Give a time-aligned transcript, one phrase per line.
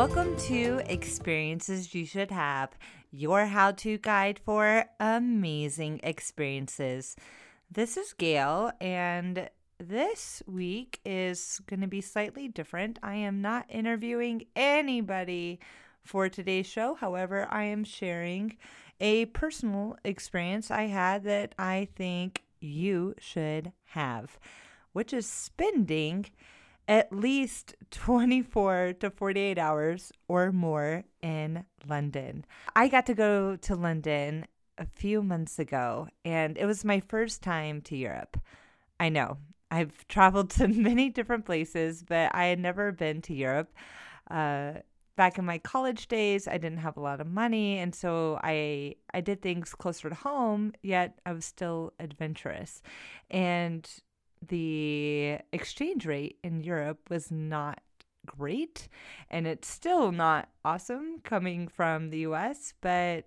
[0.00, 2.70] Welcome to Experiences You Should Have,
[3.10, 7.16] your how to guide for amazing experiences.
[7.70, 12.98] This is Gail, and this week is going to be slightly different.
[13.02, 15.60] I am not interviewing anybody
[16.02, 16.94] for today's show.
[16.94, 18.56] However, I am sharing
[19.02, 24.38] a personal experience I had that I think you should have,
[24.94, 26.24] which is spending
[26.90, 32.44] at least 24 to 48 hours or more in London.
[32.74, 34.44] I got to go to London
[34.76, 38.40] a few months ago, and it was my first time to Europe.
[38.98, 39.38] I know
[39.70, 43.72] I've traveled to many different places, but I had never been to Europe.
[44.28, 44.72] Uh,
[45.14, 48.96] back in my college days, I didn't have a lot of money, and so I
[49.14, 50.72] I did things closer to home.
[50.82, 52.82] Yet I was still adventurous,
[53.30, 53.88] and
[54.46, 57.80] the exchange rate in Europe was not
[58.26, 58.88] great,
[59.30, 62.74] and it's still not awesome coming from the U.S.
[62.80, 63.26] But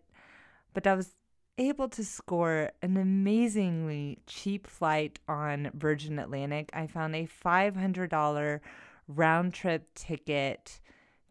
[0.73, 1.15] but I was
[1.57, 6.69] able to score an amazingly cheap flight on Virgin Atlantic.
[6.73, 8.59] I found a $500
[9.07, 10.79] round trip ticket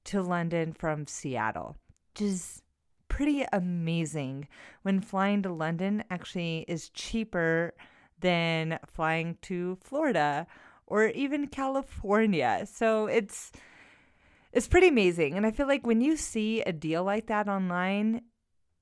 [0.04, 1.76] to London from Seattle,
[2.20, 2.62] is
[3.08, 4.48] pretty amazing
[4.82, 7.74] when flying to London actually is cheaper
[8.22, 10.46] than flying to Florida
[10.86, 12.66] or even California.
[12.66, 13.52] So it's
[14.52, 15.36] it's pretty amazing.
[15.36, 18.22] And I feel like when you see a deal like that online,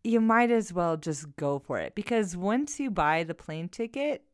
[0.02, 4.24] you might as well just go for it because once you buy the plane ticket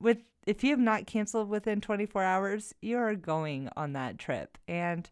[0.00, 4.58] with if you have not canceled within 24 hours, you are going on that trip.
[4.68, 5.08] And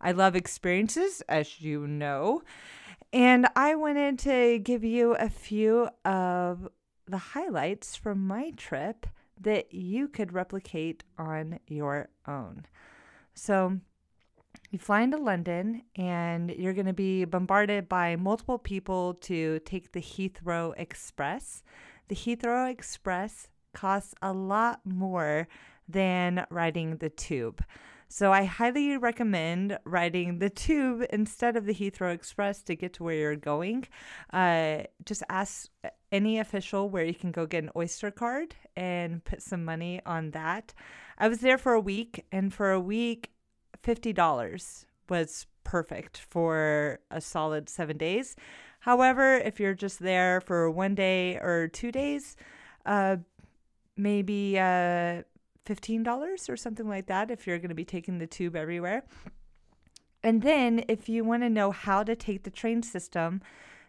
[0.00, 2.42] I love experiences, as you know.
[3.12, 6.68] And I wanted to give you a few of
[7.06, 9.06] the highlights from my trip
[9.40, 12.66] that you could replicate on your own.
[13.34, 13.78] So,
[14.70, 19.92] you fly into London and you're going to be bombarded by multiple people to take
[19.92, 21.62] the Heathrow Express.
[22.08, 25.48] The Heathrow Express costs a lot more
[25.88, 27.62] than riding the tube.
[28.08, 33.04] So I highly recommend riding the tube instead of the Heathrow Express to get to
[33.04, 33.86] where you're going.
[34.32, 35.68] Uh, just ask
[36.12, 40.30] any official where you can go get an Oyster card and put some money on
[40.30, 40.72] that.
[41.18, 43.30] I was there for a week, and for a week,
[43.82, 48.36] $50 was perfect for a solid seven days.
[48.80, 52.36] However, if you're just there for one day or two days,
[52.84, 53.16] uh,
[53.96, 55.22] maybe uh,
[55.66, 59.04] $15 or something like that if you're going to be taking the tube everywhere.
[60.22, 63.42] And then, if you want to know how to take the train system,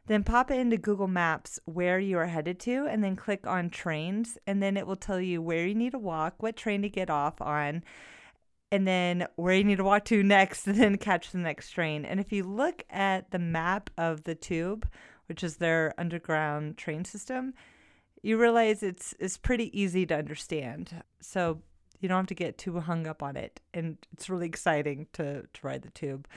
[0.08, 3.70] then pop it into Google Maps where you are headed to, and then click on
[3.70, 4.38] trains.
[4.46, 7.10] And then it will tell you where you need to walk, what train to get
[7.10, 7.84] off on,
[8.72, 12.04] and then where you need to walk to next, and then catch the next train.
[12.04, 14.88] And if you look at the map of the tube,
[15.28, 17.54] which is their underground train system,
[18.26, 21.04] you realize it's it's pretty easy to understand.
[21.22, 21.62] So
[22.00, 25.44] you don't have to get too hung up on it, and it's really exciting to
[25.44, 26.28] to ride the tube.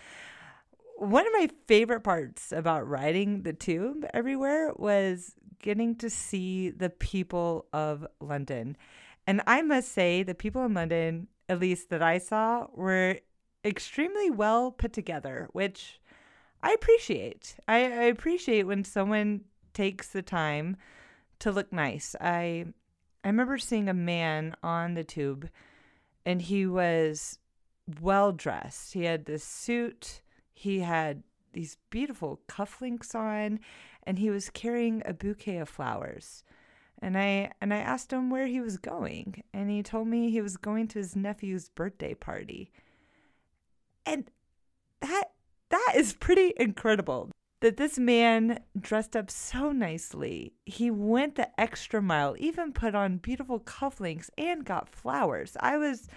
[0.96, 6.90] One of my favorite parts about riding the tube everywhere was getting to see the
[6.90, 8.76] people of London.
[9.26, 13.20] And I must say, the people in London at least that I saw, were
[13.64, 16.00] extremely well put together, which
[16.62, 17.56] I appreciate.
[17.66, 20.76] I, I appreciate when someone takes the time
[21.40, 22.14] to look nice.
[22.20, 22.66] I
[23.24, 25.48] I remember seeing a man on the tube
[26.24, 27.38] and he was
[28.00, 28.94] well dressed.
[28.94, 30.22] He had this suit,
[30.52, 31.22] he had
[31.52, 33.60] these beautiful cufflinks on,
[34.02, 36.44] and he was carrying a bouquet of flowers.
[37.00, 40.40] And I and I asked him where he was going, and he told me he
[40.40, 42.70] was going to his nephew's birthday party.
[44.04, 44.30] And
[45.00, 45.30] that
[45.70, 47.30] that is pretty incredible.
[47.60, 50.52] That this man dressed up so nicely.
[50.64, 55.56] He went the extra mile, even put on beautiful cufflinks and got flowers.
[55.58, 56.08] I was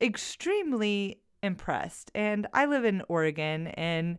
[0.00, 2.10] extremely impressed.
[2.14, 4.18] And I live in Oregon and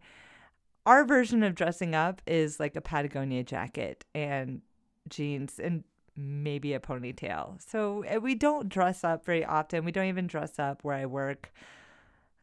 [0.86, 4.62] our version of dressing up is like a Patagonia jacket and
[5.10, 5.84] jeans and
[6.16, 7.62] maybe a ponytail.
[7.62, 9.84] So eh, we don't dress up very often.
[9.86, 11.52] We don't even dress up where I work.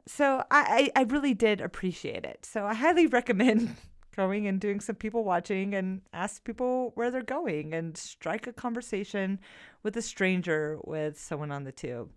[0.07, 2.45] So I, I, I really did appreciate it.
[2.45, 3.75] So I highly recommend
[4.15, 8.53] going and doing some people watching and ask people where they're going and strike a
[8.53, 9.39] conversation
[9.83, 12.11] with a stranger with someone on the tube.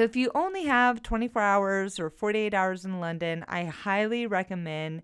[0.00, 5.02] So if you only have 24 hours or 48 hours in London, I highly recommend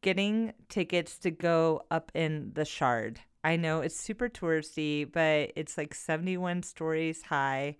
[0.00, 3.18] getting tickets to go up in the Shard.
[3.42, 7.78] I know it's super touristy, but it's like 71 stories high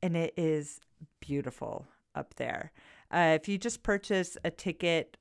[0.00, 0.78] and it is
[1.18, 2.70] beautiful up there.
[3.10, 5.16] Uh, if you just purchase a ticket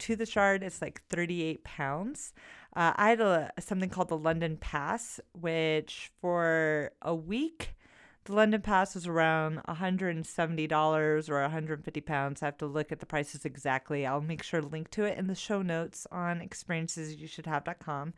[0.00, 2.34] to the Shard, it's like 38 pounds.
[2.76, 7.76] Uh, I had a, something called the London Pass, which for a week,
[8.24, 12.42] the London Pass is around $170 or 150 pounds.
[12.42, 14.06] I have to look at the prices exactly.
[14.06, 18.14] I'll make sure to link to it in the show notes on experiencesyoushouldhave.com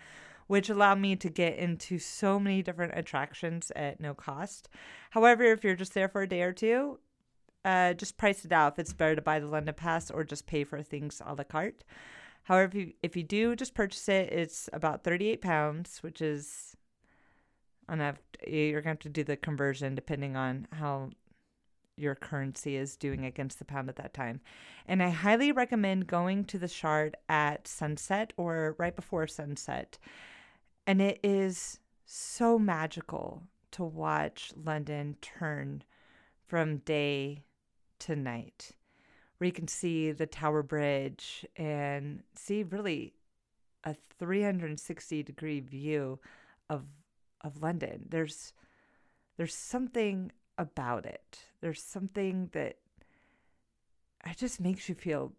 [0.47, 4.69] which allowed me to get into so many different attractions at no cost.
[5.11, 6.99] However, if you're just there for a day or two,
[7.65, 10.47] uh, just price it out if it's better to buy the London Pass or just
[10.47, 11.85] pay for things a la carte.
[12.45, 16.77] However, if you, if you do just purchase it, it's about 38 pounds, which is,
[17.89, 21.11] and I've, you're going to have to do the conversion depending on how
[21.97, 24.41] your currency is doing against the pound at that time.
[24.87, 29.99] And I highly recommend going to the Shard at sunset or right before sunset
[30.87, 33.43] and it is so magical
[33.73, 35.83] to watch London turn
[36.47, 37.45] from day
[38.01, 38.73] to night,
[39.39, 43.15] where you can see the Tower Bridge and see really
[43.85, 46.19] a 360 degree view
[46.69, 46.85] of
[47.43, 48.07] of London.
[48.09, 48.53] There's
[49.37, 51.39] there's something about it.
[51.61, 52.77] There's something that
[54.25, 55.33] it just makes you feel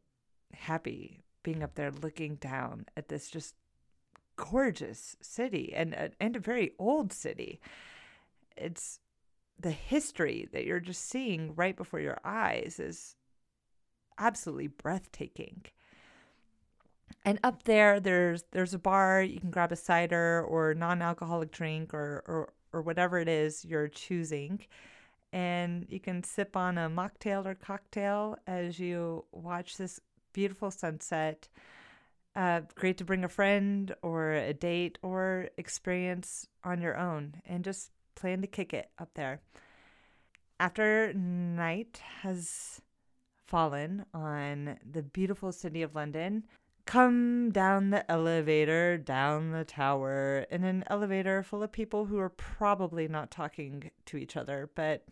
[0.53, 3.55] happy being up there looking down at this just
[4.35, 7.59] gorgeous city and a, and a very old city.
[8.57, 8.99] It's
[9.59, 13.15] the history that you're just seeing right before your eyes is
[14.17, 15.63] absolutely breathtaking.
[17.25, 19.23] And up there, there's there's a bar.
[19.23, 23.87] You can grab a cider or non-alcoholic drink or or or whatever it is you're
[23.87, 24.59] choosing,
[25.31, 29.99] and you can sip on a mocktail or cocktail as you watch this
[30.33, 31.47] beautiful sunset
[32.35, 37.63] uh, great to bring a friend or a date or experience on your own and
[37.63, 39.41] just plan to kick it up there.
[40.59, 42.81] After night has
[43.47, 46.43] fallen on the beautiful city of London,
[46.85, 52.29] come down the elevator, down the tower, in an elevator full of people who are
[52.29, 54.69] probably not talking to each other.
[54.75, 55.05] But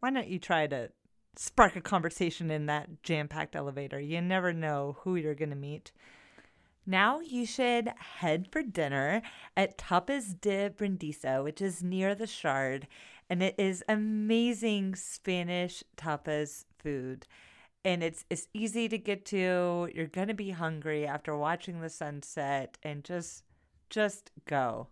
[0.00, 0.90] why don't you try to
[1.36, 4.00] spark a conversation in that jam packed elevator?
[4.00, 5.92] You never know who you're going to meet.
[6.84, 9.22] Now you should head for dinner
[9.56, 12.88] at Tapas de Brindisa, which is near the Shard,
[13.30, 17.26] and it is amazing Spanish tapas food.
[17.84, 19.88] And it's it's easy to get to.
[19.94, 23.44] You're gonna be hungry after watching the sunset, and just
[23.90, 24.88] just go.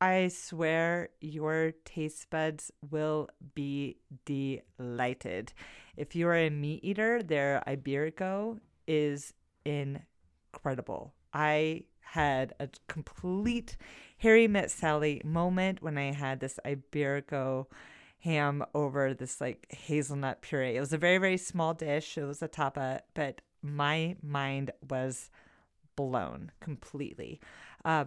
[0.00, 5.52] I swear your taste buds will be delighted.
[5.96, 9.32] If you're a meat eater, their Iberico is
[9.64, 11.14] incredible.
[11.32, 13.76] I had a complete
[14.18, 17.66] Harry Met Sally moment when I had this Iberico
[18.24, 20.76] ham over this like hazelnut puree.
[20.76, 22.16] It was a very, very small dish.
[22.16, 25.30] It was a tapa, but my mind was
[25.94, 27.38] blown completely.
[27.84, 28.06] Uh,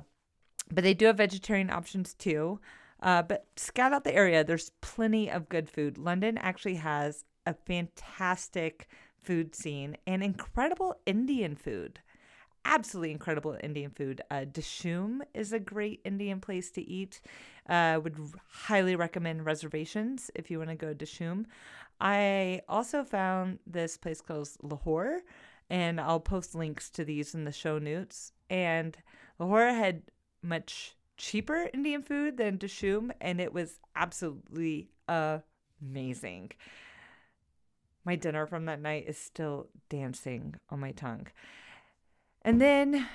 [0.72, 2.60] but they do have vegetarian options too.
[3.00, 4.44] Uh, but scout out the area.
[4.44, 6.00] There's plenty of good food.
[6.00, 8.88] London actually has a fantastic
[9.22, 12.00] food scene and incredible Indian food
[12.68, 14.22] absolutely incredible Indian food.
[14.30, 17.22] Uh, Dishoom is a great Indian place to eat.
[17.68, 18.16] Uh, would
[18.50, 21.46] highly recommend reservations if you want to go to Dishoom.
[22.00, 25.22] I also found this place called Lahore,
[25.70, 28.34] and I'll post links to these in the show notes.
[28.50, 28.96] And
[29.40, 30.04] Lahore had
[30.44, 36.52] much cheaper Indian food than Dishoom, and it was absolutely amazing.
[38.06, 41.28] My dinner from that night is still dancing on my tongue.
[42.48, 43.06] And then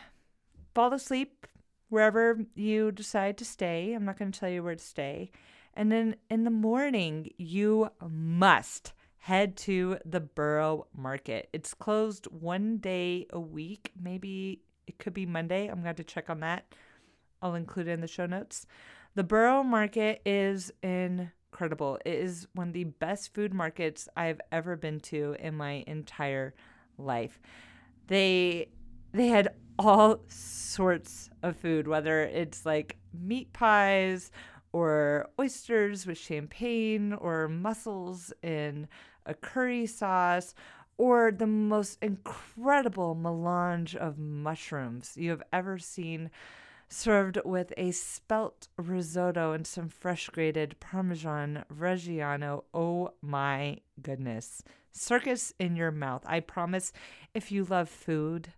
[0.75, 1.47] fall asleep
[1.89, 3.95] wherever you decide to stay.
[3.95, 5.31] I'm not going to tell you where to stay.
[5.73, 11.49] And then in the morning, you must head to the Borough Market.
[11.55, 13.93] It's closed one day a week.
[13.99, 15.67] Maybe it could be Monday.
[15.67, 16.67] I'm going to check on that.
[17.41, 18.67] I'll include it in the show notes.
[19.15, 21.99] The Borough Market is incredible.
[22.05, 26.53] It is one of the best food markets I've ever been to in my entire
[26.99, 27.41] life.
[28.09, 28.69] They
[29.13, 34.31] they had all sorts of food, whether it's like meat pies
[34.73, 38.89] or oysters with champagne or mussels in
[39.27, 40.55] a curry sauce
[40.99, 46.31] or the most incredible melange of mushrooms you have ever seen.
[46.93, 52.65] served with a spelt risotto and some fresh grated Parmesan Reggiano.
[52.75, 54.63] Oh my goodness.
[54.93, 56.23] Circus in your mouth.
[56.27, 56.93] I promise
[57.33, 58.53] if you love food,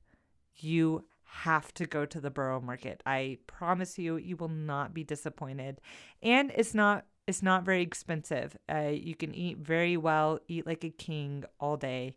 [0.56, 3.02] you have to go to the borough market.
[3.04, 5.80] I promise you, you will not be disappointed.
[6.22, 8.56] And it's not it's not very expensive.
[8.70, 12.16] Uh, you can eat very well, eat like a king all day,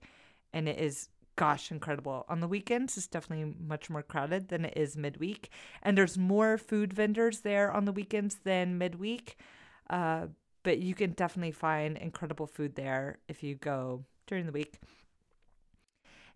[0.54, 2.26] and it is gosh, incredible.
[2.28, 5.50] On the weekends, it's definitely much more crowded than it is midweek.
[5.84, 9.38] And there's more food vendors there on the weekends than midweek.
[9.90, 10.28] Uh,
[10.64, 14.80] but you can definitely find incredible food there if you go during the week.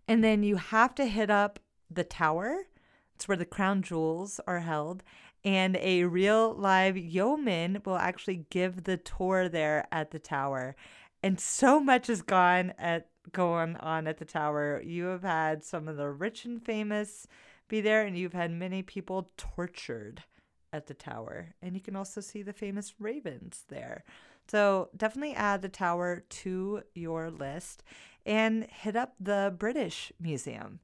[0.08, 1.58] And then you have to hit up
[1.94, 2.66] the tower.
[3.14, 5.02] It's where the crown jewels are held.
[5.44, 10.76] And a real live yeoman will actually give the tour there at the tower.
[11.22, 14.82] And so much has gone at going on at the tower.
[14.84, 17.26] You have had some of the rich and famous
[17.68, 20.24] be there, and you've had many people tortured
[20.72, 21.54] at the tower.
[21.62, 24.04] And you can also see the famous ravens there.
[24.48, 27.82] So definitely add the tower to your list
[28.26, 30.80] and hit up the British Museum.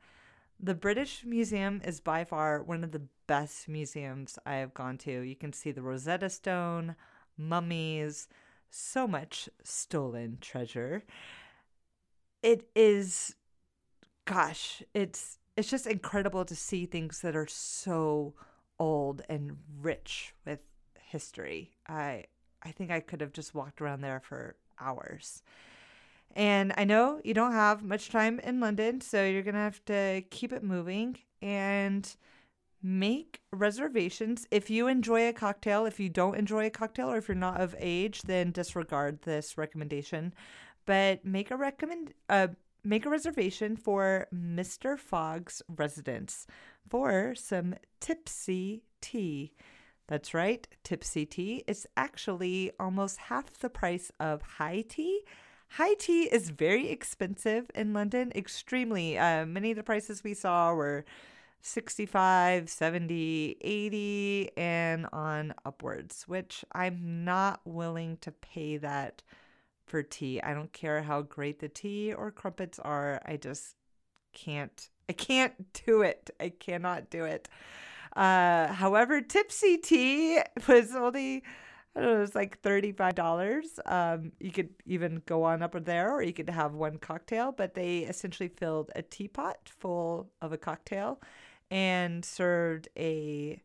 [0.61, 5.21] The British Museum is by far one of the best museums I have gone to.
[5.21, 6.97] You can see the Rosetta Stone,
[7.37, 8.29] mummies,
[8.71, 11.05] so much stolen treasure
[12.43, 13.35] it is
[14.25, 18.35] gosh, it's it's just incredible to see things that are so
[18.79, 20.61] old and rich with
[20.99, 21.73] history.
[21.89, 22.25] I
[22.63, 25.43] I think I could have just walked around there for hours.
[26.37, 29.85] And I know you don't have much time in London, so you're going to have
[29.87, 32.15] to keep it moving and
[32.83, 34.47] make reservations.
[34.51, 37.61] If you enjoy a cocktail, if you don't enjoy a cocktail, or if you're not
[37.61, 40.33] of age, then disregard this recommendation
[40.89, 42.49] but make a recommend uh
[42.83, 44.99] make a reservation for Mr.
[44.99, 46.47] Fogg's residence
[46.89, 49.53] for some tipsy tea.
[50.07, 55.21] That's right, tipsy tea is actually almost half the price of high tea.
[55.73, 59.19] High tea is very expensive in London, extremely.
[59.19, 61.05] Uh, many of the prices we saw were
[61.61, 69.23] 65, 70, 80, and on upwards, which I'm not willing to pay that
[69.87, 70.41] for tea.
[70.41, 73.21] I don't care how great the tea or crumpets are.
[73.25, 73.77] I just
[74.33, 74.89] can't.
[75.09, 76.31] I can't do it.
[76.41, 77.49] I cannot do it.
[78.17, 81.43] Uh, however, tipsy tea was only
[81.99, 83.81] I don't know, it was like $35.
[83.85, 87.75] Um, you could even go on up there or you could have one cocktail, but
[87.75, 91.21] they essentially filled a teapot full of a cocktail
[91.73, 93.61] and served a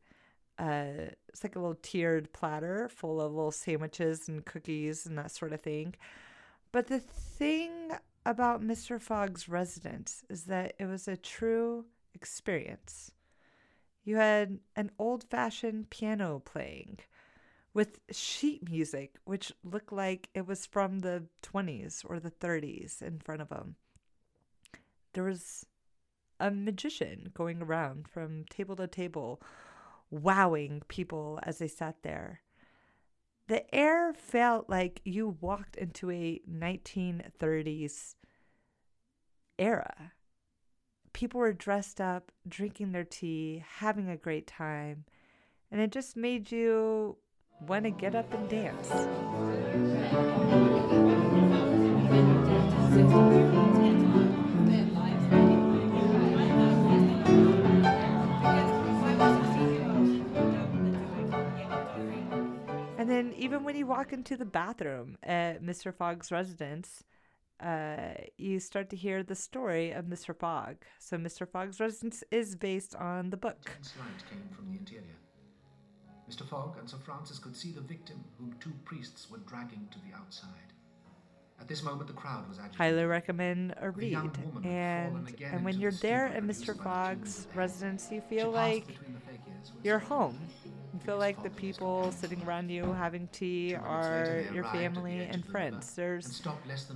[0.57, 5.29] uh, it's like a little tiered platter full of little sandwiches and cookies and that
[5.29, 5.93] sort of thing.
[6.71, 7.91] But the thing
[8.25, 8.99] about Mr.
[8.99, 11.85] Fogg's residence is that it was a true
[12.15, 13.11] experience.
[14.03, 16.99] You had an old fashioned piano playing
[17.73, 23.19] with sheet music, which looked like it was from the 20s or the 30s in
[23.19, 23.75] front of him.
[25.13, 25.65] There was
[26.39, 29.41] a magician going around from table to table
[30.09, 32.41] wowing people as they sat there.
[33.47, 38.15] The air felt like you walked into a 1930s
[39.57, 40.13] era.
[41.11, 45.05] People were dressed up, drinking their tea, having a great time,
[45.71, 47.17] and it just made you
[47.67, 48.89] want to get up and dance.
[62.97, 65.93] And then even when you walk into the bathroom at Mr.
[65.93, 67.03] Fogg's residence,
[67.59, 70.35] uh, you start to hear the story of Mr.
[70.35, 70.77] Fogg.
[70.99, 71.47] So Mr.
[71.47, 73.57] Fogg's residence is based on the book.
[73.99, 75.15] Light came from the interior.
[76.33, 76.47] Mr.
[76.47, 80.17] Fogg and Sir Francis could see the victim, whom two priests were dragging to the
[80.17, 80.49] outside.
[81.59, 82.77] At this moment, the crowd was agitated.
[82.77, 84.17] Highly recommend a read.
[84.63, 86.75] And and when you're there at Mr.
[86.75, 88.97] Fogg's residence, you feel like
[89.83, 90.39] you're home.
[90.93, 95.93] You feel like the people sitting around you having tea are your family and friends.
[95.95, 96.43] There's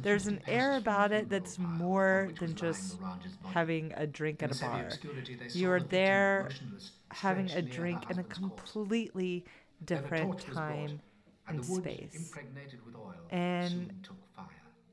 [0.03, 2.99] there's an air about it that's more than just
[3.43, 5.01] having a drink at a bar.
[5.53, 6.53] You are there
[7.11, 9.45] having a drink in a completely
[9.83, 11.01] different time
[11.49, 12.39] and space.
[13.29, 13.91] And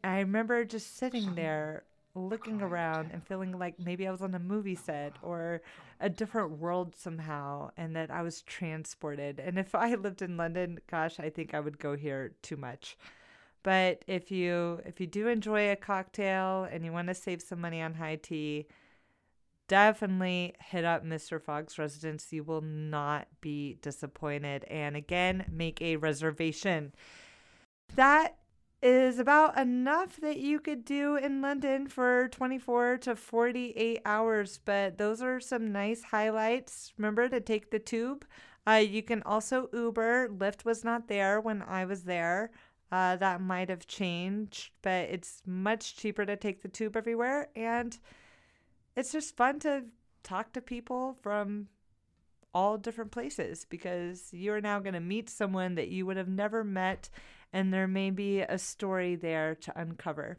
[0.04, 4.38] I remember just sitting there looking around and feeling like maybe I was on a
[4.38, 5.62] movie set or
[6.00, 9.40] a different world somehow and that I was transported.
[9.40, 12.96] And if I lived in London, gosh, I think I would go here too much.
[13.62, 17.60] But if you if you do enjoy a cocktail and you want to save some
[17.60, 18.66] money on high tea,
[19.68, 21.40] definitely hit up Mr.
[21.40, 22.30] Fogg's residence.
[22.30, 24.64] You will not be disappointed.
[24.64, 26.92] And again, make a reservation.
[27.96, 28.36] That
[28.84, 34.60] is about enough that you could do in London for 24 to 48 hours.
[34.62, 36.92] But those are some nice highlights.
[36.98, 38.26] Remember to take the tube.
[38.66, 40.28] Uh, you can also Uber.
[40.28, 42.50] Lyft was not there when I was there.
[42.92, 47.48] Uh, that might have changed, but it's much cheaper to take the tube everywhere.
[47.56, 47.98] And
[48.96, 49.84] it's just fun to
[50.22, 51.68] talk to people from
[52.54, 56.62] all different places because you're now going to meet someone that you would have never
[56.62, 57.10] met,
[57.54, 60.38] and there may be a story there to uncover.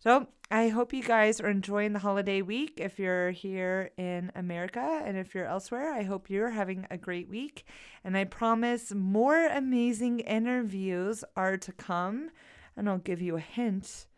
[0.00, 2.74] So, I hope you guys are enjoying the holiday week.
[2.78, 7.28] If you're here in America and if you're elsewhere, I hope you're having a great
[7.28, 7.64] week.
[8.02, 12.30] And I promise more amazing interviews are to come.
[12.76, 14.08] And I'll give you a hint.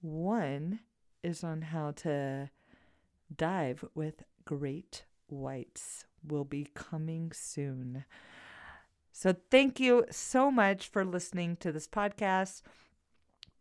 [0.00, 0.78] One
[1.24, 2.48] is on how to
[3.34, 8.04] dive with great whites, will be coming soon.
[9.12, 12.62] So, thank you so much for listening to this podcast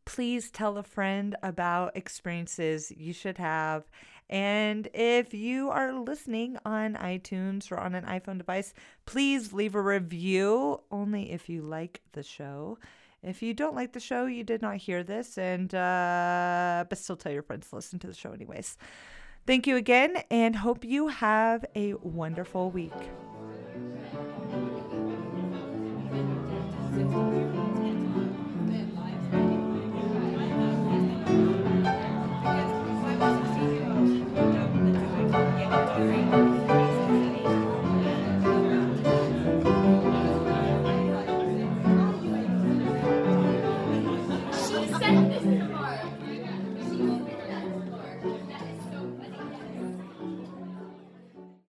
[0.05, 3.83] please tell a friend about experiences you should have.
[4.29, 8.73] And if you are listening on iTunes or on an iPhone device,
[9.05, 12.77] please leave a review only if you like the show.
[13.21, 17.15] If you don't like the show, you did not hear this, and uh, but still
[17.15, 18.77] tell your friends to listen to the show anyways.
[19.45, 22.93] Thank you again, and hope you have a wonderful week.